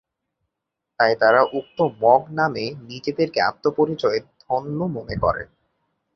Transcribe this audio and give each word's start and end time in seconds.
তাই 0.99 1.13
তারা 1.21 1.41
উক্ত 1.53 1.77
মগ 2.01 2.21
নামে 2.31 2.65
নিজেদেরকে 2.89 3.39
আত্ম 3.41 3.65
পরিচয়ে 3.77 4.19
ধন্য 4.41 4.79
মনে 4.95 5.15
করে। 5.23 5.43